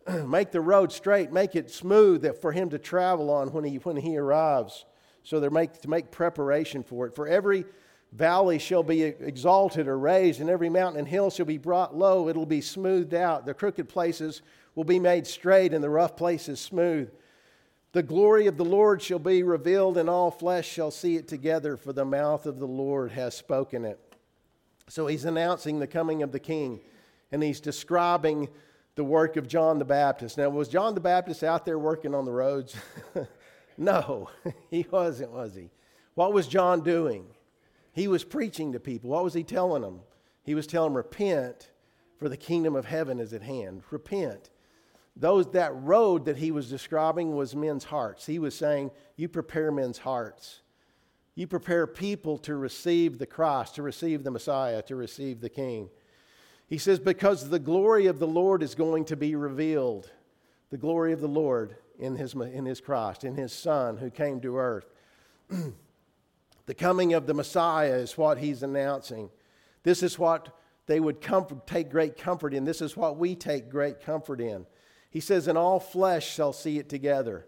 [0.26, 3.98] make the road straight, make it smooth for him to travel on when he, when
[3.98, 4.86] he arrives.
[5.24, 7.16] So they're make, to make preparation for it.
[7.16, 7.66] For every
[8.12, 12.30] valley shall be exalted or raised, and every mountain and hill shall be brought low.
[12.30, 13.46] It'll be smoothed out.
[13.46, 14.42] The crooked places
[14.76, 17.12] will be made straight, and the rough places smooth.
[17.94, 21.78] The glory of the Lord shall be revealed, and all flesh shall see it together,
[21.78, 24.00] for the mouth of the Lord has spoken it.
[24.90, 26.80] So he's announcing the coming of the king,
[27.32, 28.50] and he's describing
[28.96, 30.38] the work of John the Baptist.
[30.38, 32.76] Now, was John the Baptist out there working on the roads?
[33.78, 34.30] no,
[34.70, 35.70] he wasn't, was he?
[36.16, 37.28] What was John doing?
[37.98, 39.10] He was preaching to people.
[39.10, 40.02] What was he telling them?
[40.44, 41.72] He was telling them, Repent,
[42.20, 43.82] for the kingdom of heaven is at hand.
[43.90, 44.52] Repent.
[45.16, 48.28] Those, that road that he was describing was men's hearts.
[48.28, 50.62] He was saying, You prepare men's hearts.
[51.34, 55.90] You prepare people to receive the Christ, to receive the Messiah, to receive the King.
[56.68, 60.12] He says, Because the glory of the Lord is going to be revealed.
[60.70, 64.40] The glory of the Lord in his, in his Christ, in his Son who came
[64.42, 64.86] to earth.
[66.68, 69.30] the coming of the Messiah is what he's announcing.
[69.84, 72.66] This is what they would comfort, take great comfort in.
[72.66, 74.66] This is what we take great comfort in.
[75.10, 77.48] He says, And all flesh shall see it together.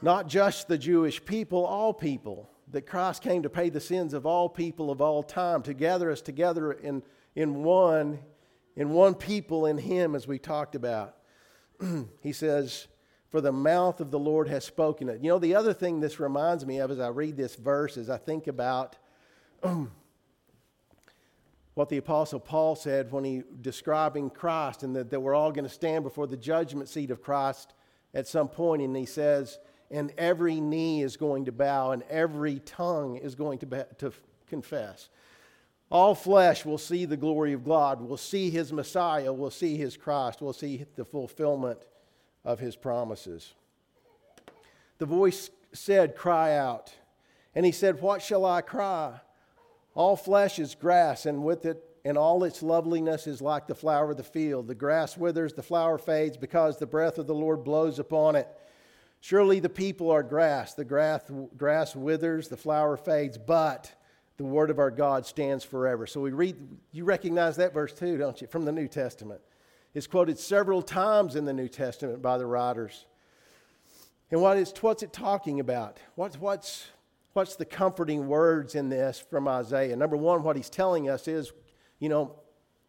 [0.00, 4.24] Not just the Jewish people, all people that Christ came to pay the sins of
[4.24, 7.02] all people of all time, to gather us together in,
[7.36, 8.18] in one,
[8.76, 11.16] in one people in Him, as we talked about.
[12.22, 12.88] he says,
[13.32, 15.22] For the mouth of the Lord has spoken it.
[15.22, 18.10] You know, the other thing this reminds me of as I read this verse, is
[18.10, 18.98] I think about
[21.74, 25.64] what the Apostle Paul said when he describing Christ and that, that we're all going
[25.64, 27.72] to stand before the judgment seat of Christ
[28.12, 29.58] at some point, and he says,
[29.90, 34.12] and every knee is going to bow and every tongue is going to, be, to
[34.46, 35.08] confess.
[35.90, 39.96] All flesh will see the glory of God, will see his Messiah, will see his
[39.96, 41.86] Christ, will see the fulfillment
[42.44, 43.54] of his promises.
[44.98, 46.92] The voice said, Cry out.
[47.54, 49.20] And he said, What shall I cry?
[49.94, 54.10] All flesh is grass, and with it and all its loveliness is like the flower
[54.10, 54.66] of the field.
[54.66, 58.48] The grass withers, the flower fades, because the breath of the Lord blows upon it.
[59.20, 60.74] Surely the people are grass.
[60.74, 61.22] The grass,
[61.56, 63.92] grass withers, the flower fades, but
[64.36, 66.08] the word of our God stands forever.
[66.08, 66.56] So we read,
[66.90, 69.40] you recognize that verse too, don't you, from the New Testament.
[69.94, 73.04] It's quoted several times in the New Testament by the writers.
[74.30, 75.98] And what is, what's it talking about?
[76.14, 76.86] What's, what's,
[77.34, 79.94] what's the comforting words in this from Isaiah?
[79.94, 81.52] Number one, what he's telling us is,
[81.98, 82.36] you know,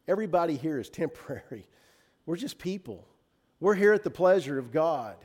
[0.07, 1.67] everybody here is temporary.
[2.25, 3.05] We're just people.
[3.59, 5.17] We're here at the pleasure of God.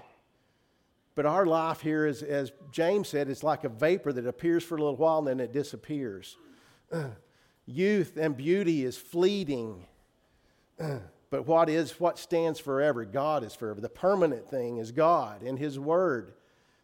[1.15, 4.77] But our life here is, as James said, it's like a vapor that appears for
[4.77, 6.37] a little while and then it disappears.
[7.67, 9.87] Youth and beauty is fleeting.
[11.31, 13.05] but what is what stands forever?
[13.05, 13.81] God is forever.
[13.81, 16.33] The permanent thing is God and His Word.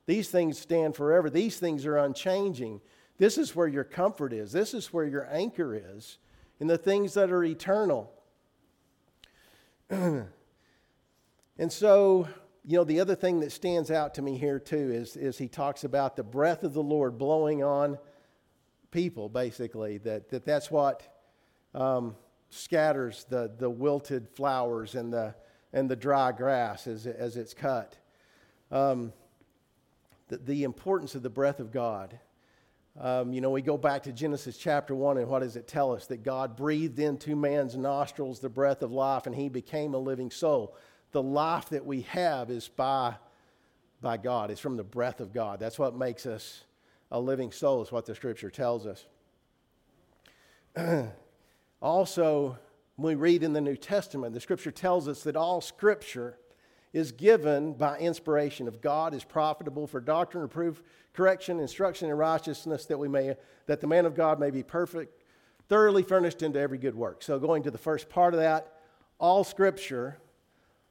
[0.07, 1.31] These things stand forever.
[1.31, 2.81] These things are unchanging.
[3.17, 4.53] This is where your comfort is.
[4.53, 6.19] This is where your anchor is
[6.61, 8.13] in the things that are eternal.
[9.91, 10.27] and
[11.69, 12.29] so
[12.67, 15.49] you know, the other thing that stands out to me here too is, is he
[15.49, 17.99] talks about the breath of the Lord blowing on
[18.91, 21.03] people, basically, that, that that's what
[21.75, 22.17] um,
[22.55, 25.35] scatters the, the wilted flowers and the,
[25.73, 27.97] and the dry grass as, as it's cut.
[28.71, 29.13] Um,
[30.29, 32.19] the, the importance of the breath of God.
[32.99, 35.93] Um, you know, we go back to Genesis chapter 1, and what does it tell
[35.93, 36.07] us?
[36.07, 40.31] That God breathed into man's nostrils the breath of life, and he became a living
[40.31, 40.77] soul.
[41.11, 43.17] The life that we have is by,
[44.01, 45.59] by God, it's from the breath of God.
[45.59, 46.65] That's what makes us
[47.11, 49.05] a living soul, is what the scripture tells us.
[51.85, 52.59] also,
[52.97, 56.39] when we read in the New Testament, the scripture tells us that all scripture
[56.95, 62.87] is given by inspiration of God, is profitable for doctrine, reproof, correction, instruction, and righteousness,
[62.87, 65.23] that we may that the man of God may be perfect,
[65.69, 67.23] thoroughly furnished into every good work.
[67.23, 68.79] So, going to the first part of that,
[69.19, 70.17] all Scripture,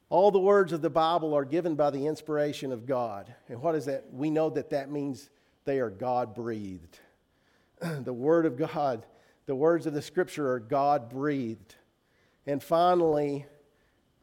[0.10, 3.34] all the words of the Bible are given by the inspiration of God.
[3.49, 4.13] And what is that?
[4.13, 5.32] We know that that means
[5.65, 6.99] they are God breathed.
[7.82, 9.08] the Word of God,
[9.45, 11.75] the words of the Scripture are God breathed.
[12.45, 13.45] And finally,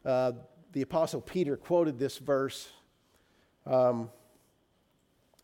[0.04, 0.33] uh,
[0.72, 2.70] the Apostle Peter quoted this verse
[3.66, 4.11] um,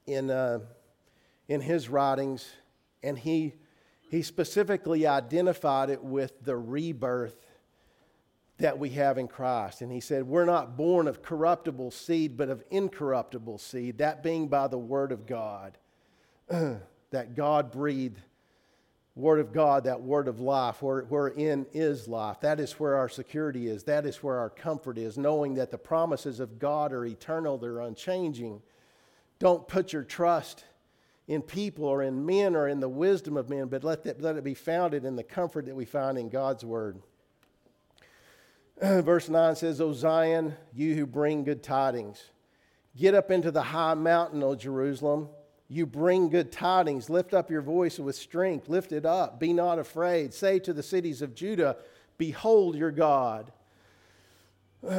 [0.06, 0.60] in, uh,
[1.48, 2.46] in his writings,
[3.02, 3.54] and he,
[4.10, 7.46] he specifically identified it with the rebirth
[8.58, 9.82] that we have in Christ.
[9.82, 14.48] And he said, We're not born of corruptible seed, but of incorruptible seed, that being
[14.48, 15.76] by the Word of God,
[16.48, 18.20] that God breathed
[19.16, 22.38] Word of God, that word of life, where, wherein is life.
[22.42, 23.82] That is where our security is.
[23.84, 27.80] That is where our comfort is, knowing that the promises of God are eternal, they're
[27.80, 28.60] unchanging.
[29.38, 30.64] Don't put your trust
[31.28, 34.36] in people or in men or in the wisdom of men, but let, that, let
[34.36, 37.00] it be founded in the comfort that we find in God's word.
[38.82, 42.22] Verse 9 says, O Zion, you who bring good tidings,
[42.94, 45.30] get up into the high mountain, O Jerusalem
[45.68, 47.10] you bring good tidings.
[47.10, 48.68] Lift up your voice with strength.
[48.68, 49.40] Lift it up.
[49.40, 50.32] Be not afraid.
[50.32, 51.76] Say to the cities of Judah,
[52.18, 53.52] Behold your God.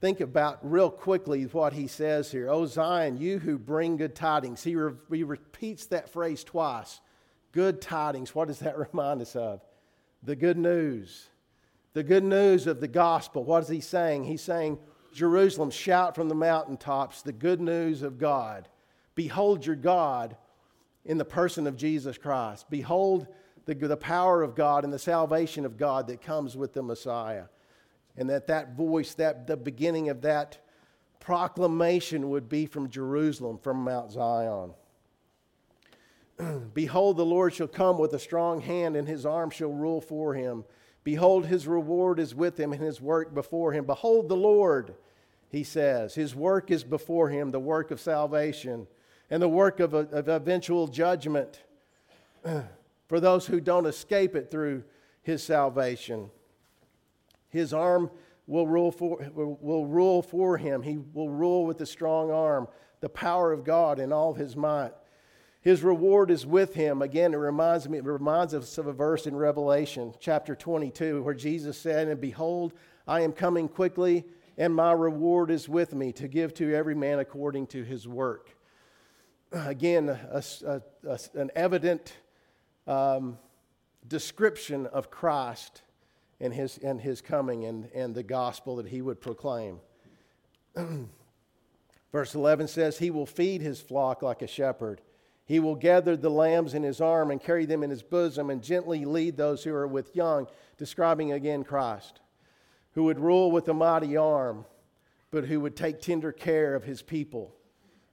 [0.00, 2.48] Think about real quickly what he says here.
[2.48, 4.62] O Zion, you who bring good tidings.
[4.62, 7.00] He, re- he repeats that phrase twice.
[7.52, 8.34] Good tidings.
[8.34, 9.60] What does that remind us of?
[10.22, 11.28] The good news.
[11.92, 13.44] The good news of the gospel.
[13.44, 14.24] What is he saying?
[14.24, 14.78] He's saying,
[15.12, 18.68] Jerusalem, shout from the mountaintops the good news of God.
[19.20, 20.34] Behold your God
[21.04, 22.64] in the person of Jesus Christ.
[22.70, 23.26] Behold
[23.66, 27.44] the, the power of God and the salvation of God that comes with the Messiah.
[28.16, 30.64] And that that voice, that the beginning of that
[31.18, 34.72] proclamation would be from Jerusalem, from Mount Zion.
[36.72, 40.32] Behold, the Lord shall come with a strong hand, and his arm shall rule for
[40.32, 40.64] him.
[41.04, 43.84] Behold, his reward is with him, and his work before him.
[43.84, 44.94] Behold, the Lord,
[45.50, 48.86] he says, his work is before him, the work of salvation
[49.30, 51.62] and the work of, a, of eventual judgment
[53.08, 54.82] for those who don't escape it through
[55.22, 56.30] his salvation.
[57.48, 58.10] His arm
[58.46, 60.82] will rule for, will rule for him.
[60.82, 62.66] He will rule with a strong arm,
[63.00, 64.92] the power of God in all his might.
[65.60, 67.02] His reward is with him.
[67.02, 71.34] Again, it reminds me, it reminds us of a verse in Revelation chapter 22 where
[71.34, 72.72] Jesus said, And behold,
[73.06, 74.24] I am coming quickly,
[74.56, 78.56] and my reward is with me to give to every man according to his work
[79.52, 82.16] again, a, a, a, an evident
[82.86, 83.38] um,
[84.06, 85.82] description of Christ
[86.40, 89.80] and his, and his coming and, and the gospel that he would proclaim.
[92.12, 95.00] Verse 11 says, He will feed his flock like a shepherd.
[95.44, 98.62] He will gather the lambs in his arm and carry them in his bosom and
[98.62, 100.46] gently lead those who are with young,
[100.78, 102.20] describing again Christ,
[102.92, 104.64] who would rule with a mighty arm,
[105.32, 107.54] but who would take tender care of his people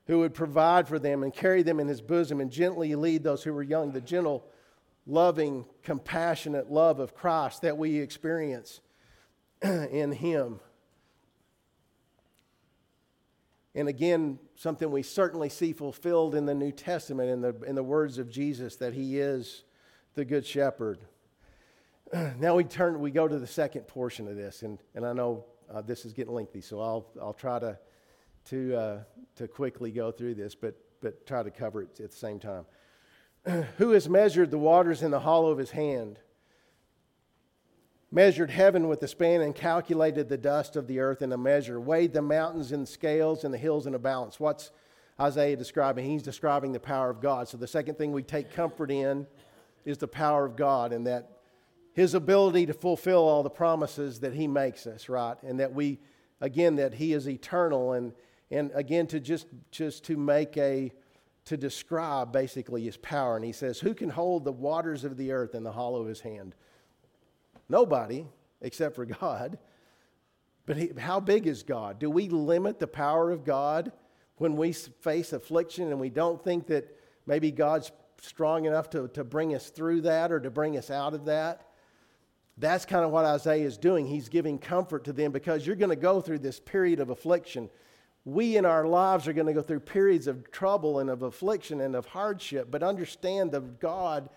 [0.08, 3.44] who would provide for them and carry them in his bosom and gently lead those
[3.44, 4.44] who were young, the gentle,
[5.06, 8.80] loving, compassionate love of Christ that we experience
[9.62, 10.60] in him.
[13.74, 17.82] And again, something we certainly see fulfilled in the New Testament in the, in the
[17.82, 19.62] words of Jesus that he is
[20.14, 20.98] the good shepherd.
[22.38, 25.44] Now we turn, we go to the second portion of this, and, and I know
[25.70, 27.78] uh, this is getting lengthy, so I'll, I'll try to
[28.50, 28.98] to, uh,
[29.36, 32.64] to quickly go through this, but, but try to cover it at the same time.
[33.78, 36.18] Who has measured the waters in the hollow of his hand?
[38.10, 41.78] Measured heaven with a span and calculated the dust of the earth in a measure,
[41.78, 44.40] weighed the mountains in scales and the hills in a balance.
[44.40, 44.70] What's
[45.20, 46.06] Isaiah describing?
[46.06, 47.48] He's describing the power of God.
[47.48, 49.26] So the second thing we take comfort in
[49.84, 51.32] is the power of God and that
[51.92, 55.36] his ability to fulfill all the promises that he makes us, right?
[55.42, 55.98] And that we,
[56.40, 58.12] again, that he is eternal and
[58.50, 60.92] and again to just just to make a
[61.44, 65.32] to describe basically his power and he says who can hold the waters of the
[65.32, 66.54] earth in the hollow of his hand
[67.68, 68.26] nobody
[68.60, 69.58] except for god
[70.66, 73.92] but he, how big is god do we limit the power of god
[74.36, 76.96] when we face affliction and we don't think that
[77.26, 77.90] maybe god's
[78.20, 81.66] strong enough to, to bring us through that or to bring us out of that.
[82.56, 84.06] That's kind of what Isaiah is doing.
[84.06, 87.70] He's giving comfort to them because you're going to go through this period of affliction.
[88.24, 91.80] We in our lives are going to go through periods of trouble and of affliction
[91.80, 94.28] and of hardship, but understand the God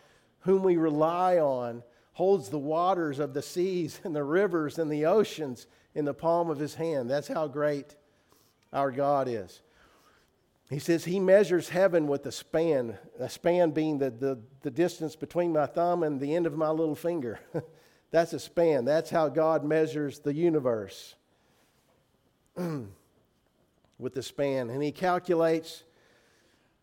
[0.42, 5.06] whom we rely on holds the waters of the seas and the rivers and the
[5.06, 7.10] oceans in the palm of his hand.
[7.10, 7.96] That's how great
[8.72, 9.62] our God is.
[10.70, 15.18] He says he measures heaven with a span, a span being the, the, the distance
[15.18, 17.40] between my thumb and the end of my little finger.
[18.12, 18.86] That's a span.
[18.86, 21.16] That's how God measures the universe
[24.02, 24.70] with the span.
[24.70, 25.84] And he calculates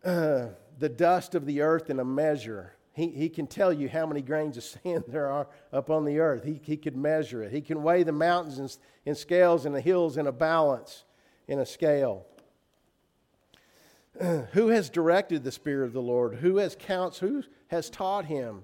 [0.03, 0.47] uh,
[0.79, 2.73] the dust of the earth in a measure.
[2.93, 6.19] He, he can tell you how many grains of sand there are up on the
[6.19, 6.43] earth.
[6.43, 7.51] He, he could measure it.
[7.51, 11.03] He can weigh the mountains in, in scales and the hills in a balance,
[11.47, 12.25] in a scale.
[14.51, 16.35] who has directed the Spirit of the Lord?
[16.35, 17.19] Who has counts?
[17.19, 18.63] Who has taught him?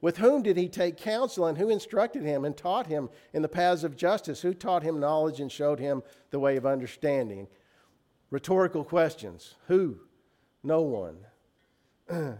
[0.00, 3.48] With whom did he take counsel, and who instructed him and taught him in the
[3.48, 4.42] paths of justice?
[4.42, 7.48] Who taught him knowledge and showed him the way of understanding?
[8.30, 9.54] Rhetorical questions.
[9.68, 9.98] Who?
[10.62, 11.18] No one.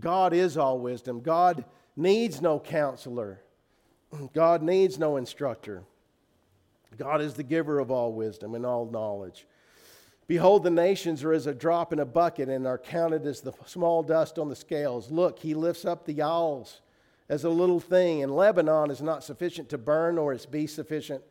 [0.00, 1.20] God is all wisdom.
[1.20, 1.64] God
[1.96, 3.42] needs no counselor.
[4.34, 5.84] God needs no instructor.
[6.96, 9.46] God is the giver of all wisdom and all knowledge.
[10.26, 13.52] Behold, the nations are as a drop in a bucket and are counted as the
[13.66, 15.10] small dust on the scales.
[15.10, 16.80] Look, he lifts up the isles
[17.28, 21.22] as a little thing, and Lebanon is not sufficient to burn, or is be sufficient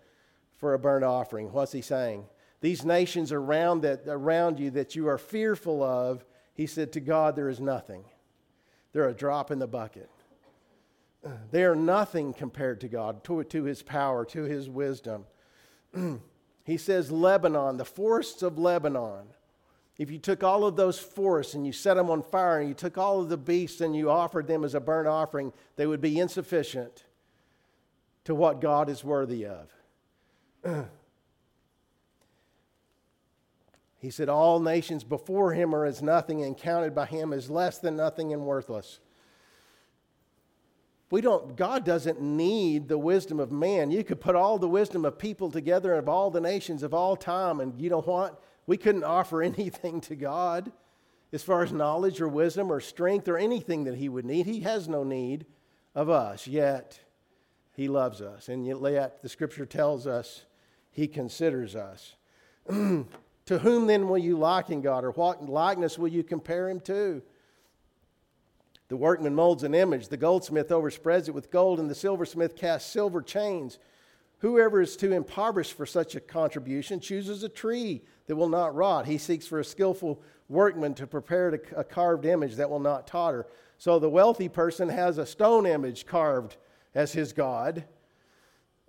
[0.58, 1.52] for a burnt offering.
[1.52, 2.26] What's he saying?
[2.62, 7.36] These nations around, that, around you that you are fearful of, he said, to God
[7.36, 8.04] there is nothing.
[8.92, 10.10] They're a drop in the bucket.
[11.52, 15.26] They are nothing compared to God, to, to his power, to his wisdom.
[16.64, 19.28] he says, Lebanon, the forests of Lebanon.
[19.98, 22.74] If you took all of those forests and you set them on fire and you
[22.74, 26.00] took all of the beasts and you offered them as a burnt offering, they would
[26.00, 27.04] be insufficient
[28.24, 29.70] to what God is worthy of.
[34.00, 37.80] He said, All nations before him are as nothing, and counted by him as less
[37.80, 39.00] than nothing and worthless.
[41.12, 43.92] We don't, God doesn't need the wisdom of man.
[43.92, 47.16] You could put all the wisdom of people together of all the nations of all
[47.16, 48.42] time, and you know what?
[48.68, 50.72] We couldn't offer anything to God
[51.34, 54.46] as far as knowledge or wisdom or strength or anything that He would need.
[54.46, 55.46] He has no need
[55.94, 57.02] of us, yet
[57.74, 58.48] He loves us.
[58.48, 60.46] And yet the scripture tells us
[60.90, 62.16] He considers us.
[63.50, 67.24] To whom then will you liken God, or what likeness will you compare him to?
[68.90, 72.92] The workman molds an image, the goldsmith overspreads it with gold, and the silversmith casts
[72.92, 73.80] silver chains.
[74.38, 79.08] Whoever is too impoverished for such a contribution chooses a tree that will not rot.
[79.08, 83.48] He seeks for a skillful workman to prepare a carved image that will not totter.
[83.80, 86.58] So the wealthy person has a stone image carved
[86.94, 87.84] as his God.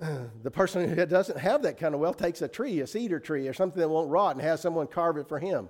[0.43, 3.47] the person who doesn't have that kind of wealth takes a tree, a cedar tree,
[3.47, 5.69] or something that won't rot and has someone carve it for him.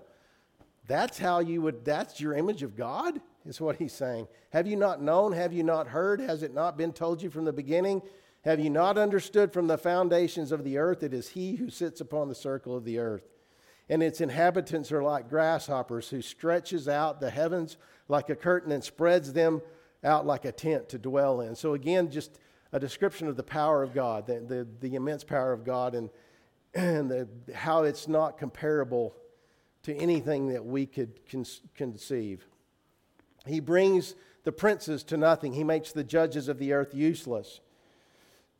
[0.87, 4.29] That's how you would, that's your image of God, is what he's saying.
[4.53, 5.33] Have you not known?
[5.33, 6.21] Have you not heard?
[6.21, 8.03] Has it not been told you from the beginning?
[8.45, 11.03] Have you not understood from the foundations of the earth?
[11.03, 13.29] It is he who sits upon the circle of the earth.
[13.89, 17.77] And its inhabitants are like grasshoppers, who stretches out the heavens
[18.09, 19.63] like a curtain and spreads them
[20.05, 21.55] out like a tent to dwell in.
[21.57, 22.39] So, again, just
[22.73, 26.11] a description of the power of God, the, the, the immense power of God, and,
[26.75, 29.15] and the, how it's not comparable
[29.83, 32.47] to anything that we could con- conceive.
[33.47, 34.15] He brings
[34.45, 37.61] the princes to nothing, he makes the judges of the earth useless.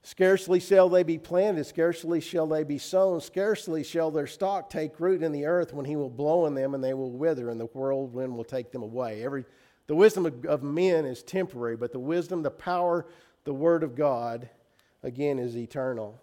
[0.03, 4.99] Scarcely shall they be planted, scarcely shall they be sown, scarcely shall their stock take
[4.99, 7.61] root in the earth when he will blow in them and they will wither, and
[7.61, 9.23] the whirlwind will take them away.
[9.23, 9.45] Every,
[9.89, 13.07] the wisdom of, of men is temporary, but the wisdom, the power,
[13.45, 14.49] the Word of God,
[15.03, 16.21] again, is eternal.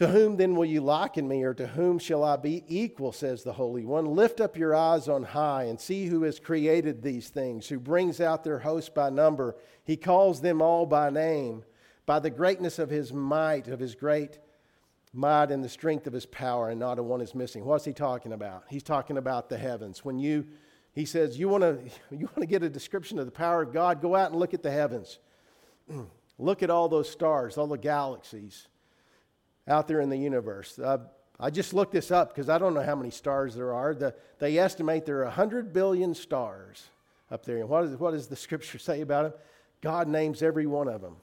[0.00, 3.42] To whom then will you liken me, or to whom shall I be equal, says
[3.42, 4.06] the Holy One?
[4.06, 8.18] Lift up your eyes on high and see who has created these things, who brings
[8.18, 9.56] out their host by number.
[9.84, 11.64] He calls them all by name,
[12.06, 14.38] by the greatness of his might, of his great
[15.12, 17.64] might and the strength of his power, and not a one is missing.
[17.64, 18.64] What's he talking about?
[18.70, 20.04] He's talking about the heavens.
[20.04, 20.46] When you,
[20.94, 21.78] he says, you want to
[22.10, 24.54] you want to get a description of the power of God, go out and look
[24.54, 25.18] at the heavens.
[26.38, 28.66] Look at all those stars, all the galaxies
[29.68, 30.78] out there in the universe.
[30.78, 30.98] Uh,
[31.38, 33.94] I just looked this up because I don't know how many stars there are.
[33.94, 36.88] The, they estimate there are 100 billion stars
[37.30, 37.58] up there.
[37.58, 39.40] And what, is, what does the scripture say about them?
[39.80, 41.16] God names every one of them.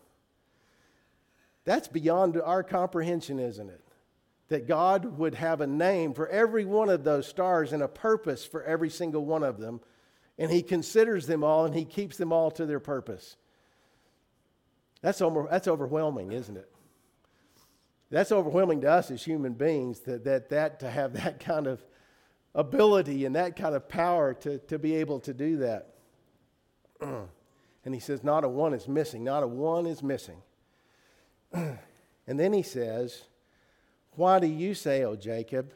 [1.66, 3.84] That's beyond our comprehension, isn't it?
[4.50, 8.46] That God would have a name for every one of those stars and a purpose
[8.46, 9.82] for every single one of them
[10.38, 13.36] And he considers them all and he keeps them all to their purpose.
[15.02, 16.70] That's, over, that's overwhelming, isn't it?
[18.10, 21.84] That's overwhelming to us as human beings that, that, that to have that kind of
[22.56, 25.94] ability and that kind of power to, to be able to do that.
[27.02, 29.24] and he says, Not a one is missing.
[29.24, 30.42] Not a one is missing.
[31.54, 31.80] and
[32.28, 33.24] then he says,
[34.12, 35.74] Why do you say, O Jacob,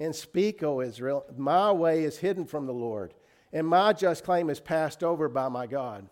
[0.00, 3.14] and speak, O Israel, my way is hidden from the Lord,
[3.52, 6.08] and my just claim is passed over by my God?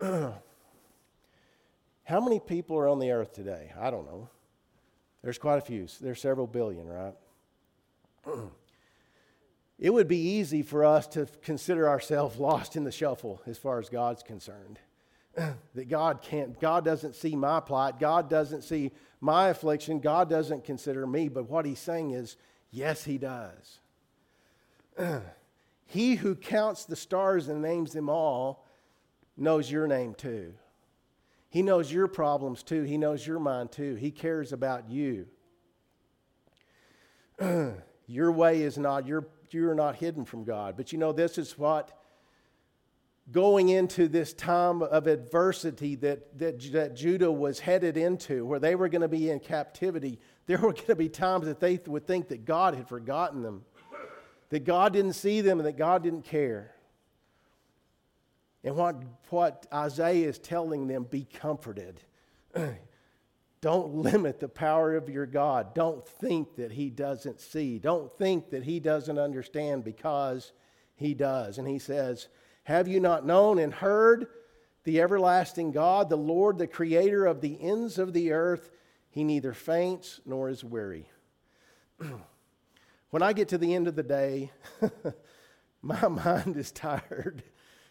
[2.06, 3.72] How many people are on the earth today?
[3.78, 4.28] I don't know.
[5.24, 5.88] There's quite a few.
[6.00, 7.14] There's several billion, right?
[9.80, 13.80] it would be easy for us to consider ourselves lost in the shuffle as far
[13.80, 14.78] as God's concerned.
[15.34, 20.62] that God can't, God doesn't see my plight, God doesn't see my affliction, God doesn't
[20.62, 21.28] consider me.
[21.28, 22.36] But what he's saying is,
[22.70, 23.80] yes, he does.
[25.86, 28.64] he who counts the stars and names them all
[29.36, 30.54] knows your name too.
[31.56, 32.82] He knows your problems too.
[32.82, 33.94] He knows your mind too.
[33.94, 35.26] He cares about you.
[38.06, 40.76] your way is not, you're, you're not hidden from God.
[40.76, 41.98] But you know, this is what
[43.32, 48.74] going into this time of adversity that, that, that Judah was headed into, where they
[48.74, 52.06] were going to be in captivity, there were going to be times that they would
[52.06, 53.64] think that God had forgotten them,
[54.50, 56.75] that God didn't see them, and that God didn't care.
[58.66, 58.96] And what,
[59.30, 62.00] what Isaiah is telling them be comforted.
[63.60, 65.72] Don't limit the power of your God.
[65.72, 67.78] Don't think that He doesn't see.
[67.78, 70.50] Don't think that He doesn't understand because
[70.96, 71.58] He does.
[71.58, 72.26] And He says,
[72.64, 74.26] Have you not known and heard
[74.82, 78.72] the everlasting God, the Lord, the creator of the ends of the earth?
[79.10, 81.08] He neither faints nor is weary.
[83.10, 84.50] when I get to the end of the day,
[85.82, 87.44] my mind is tired.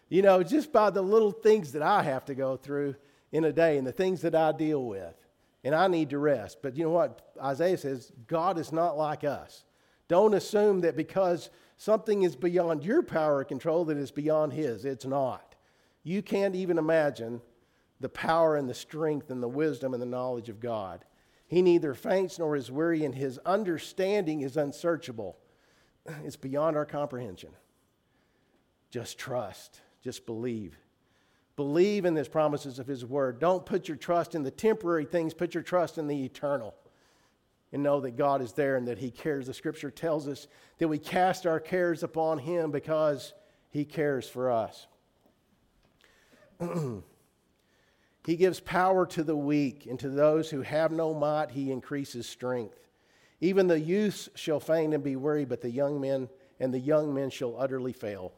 [0.09, 2.95] You know, just by the little things that I have to go through
[3.31, 5.15] in a day and the things that I deal with.
[5.63, 6.59] And I need to rest.
[6.61, 7.33] But you know what?
[7.43, 9.63] Isaiah says, God is not like us.
[10.07, 14.85] Don't assume that because something is beyond your power or control that it's beyond his.
[14.85, 15.55] It's not.
[16.03, 17.41] You can't even imagine
[17.99, 21.03] the power and the strength and the wisdom and the knowledge of God.
[21.47, 25.37] He neither faints nor is weary, and his understanding is unsearchable.
[26.23, 27.51] It's beyond our comprehension.
[28.91, 29.81] Just trust.
[30.05, 30.77] Just believe.
[31.55, 33.39] Believe in the promises of His Word.
[33.39, 36.75] Don't put your trust in the temporary things, put your trust in the eternal.
[37.73, 39.47] And know that God is there and that He cares.
[39.47, 40.47] The Scripture tells us
[40.77, 43.33] that we cast our cares upon Him because
[43.71, 44.85] He cares for us.
[48.27, 52.29] he gives power to the weak, and to those who have no might, He increases
[52.29, 52.77] strength.
[53.41, 56.29] Even the youths shall faint and be weary, but the young men
[56.59, 58.33] and the young men shall utterly fail.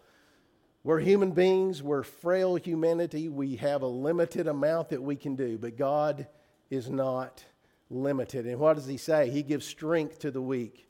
[0.84, 5.58] We're human beings, we're frail humanity, we have a limited amount that we can do,
[5.58, 6.28] but God
[6.70, 7.44] is not
[7.90, 8.46] limited.
[8.46, 9.30] And what does He say?
[9.30, 10.88] He gives strength to the weak,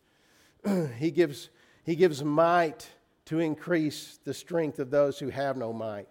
[0.98, 1.50] he, gives,
[1.84, 2.88] he gives might
[3.26, 6.08] to increase the strength of those who have no might.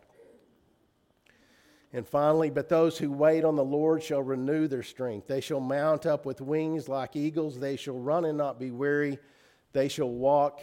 [1.93, 5.27] And finally, but those who wait on the Lord shall renew their strength.
[5.29, 7.59] They shall mount up with wings like eagles.
[7.59, 9.19] They shall run and not be weary.
[9.73, 10.61] They shall walk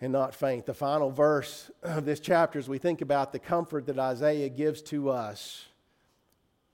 [0.00, 0.66] and not faint.
[0.66, 4.82] The final verse of this chapter, as we think about the comfort that Isaiah gives
[4.82, 5.66] to us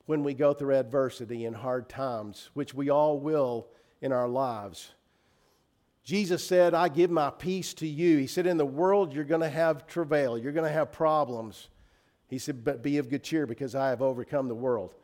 [0.06, 3.66] when we go through adversity and hard times, which we all will
[4.00, 4.92] in our lives.
[6.04, 8.18] Jesus said, I give my peace to you.
[8.18, 11.68] He said, In the world, you're going to have travail, you're going to have problems.
[12.28, 14.94] He said, But be of good cheer because I have overcome the world.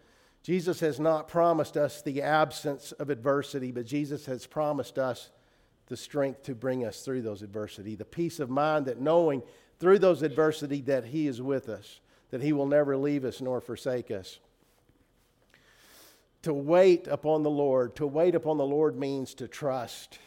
[0.45, 5.31] Jesus has not promised us the absence of adversity, but Jesus has promised us
[5.93, 9.43] the strength to bring us through those adversity, the peace of mind that knowing
[9.79, 13.61] through those adversity that He is with us, that He will never leave us nor
[13.61, 14.39] forsake us.
[16.45, 20.19] To wait upon the Lord, to wait upon the Lord means to trust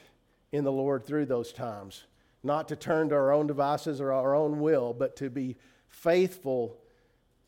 [0.51, 2.03] in the Lord through those times,
[2.43, 5.57] not to turn to our own devices or our own will, but to be
[5.87, 6.77] faithful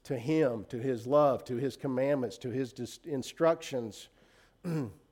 [0.05, 4.07] to Him, to His love, to His commandments, to His instructions.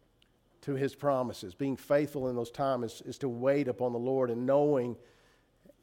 [0.66, 1.54] to his promises.
[1.54, 4.96] Being faithful in those times is, is to wait upon the Lord and knowing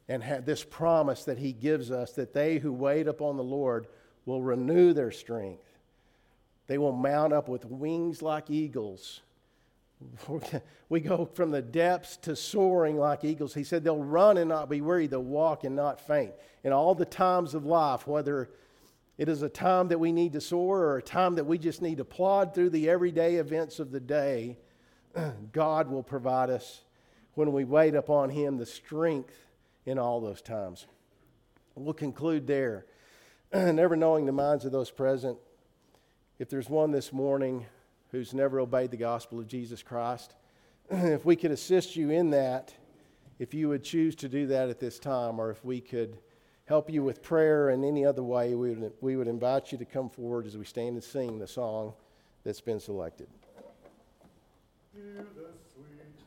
[0.09, 3.87] and have this promise that he gives us that they who wait upon the Lord
[4.27, 5.65] will renew their strength.
[6.67, 9.21] They will mount up with wings like eagles.
[10.89, 13.55] We go from the depths to soaring like eagles.
[13.55, 16.33] He said they'll run and not be weary, they'll walk and not faint.
[16.65, 18.51] In all the times of life, whether
[19.17, 21.81] it is a time that we need to soar or a time that we just
[21.81, 24.59] need to plod through the everyday events of the day,
[25.53, 26.83] God will provide us
[27.35, 29.35] when we wait upon Him the strength
[29.87, 30.87] in all those times.
[31.75, 32.87] we'll conclude there.
[33.53, 35.39] never knowing the minds of those present,
[36.39, 37.67] if there's one this morning
[38.11, 40.35] who's never obeyed the gospel of Jesus Christ,
[40.91, 42.75] if we could assist you in that,
[43.39, 46.19] if you would choose to do that at this time, or if we could
[46.67, 49.85] help you with prayer in any other way, we would, we would invite you to
[49.85, 51.93] come forward as we stand and sing the song
[52.45, 53.29] that's been selected
[54.93, 55.62] hear the